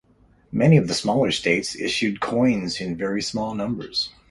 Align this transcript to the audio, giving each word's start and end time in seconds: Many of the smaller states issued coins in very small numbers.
Many 0.51 0.77
of 0.77 0.87
the 0.87 0.95
smaller 0.95 1.29
states 1.31 1.75
issued 1.75 2.21
coins 2.21 2.81
in 2.81 2.97
very 2.97 3.21
small 3.21 3.53
numbers. 3.53 4.09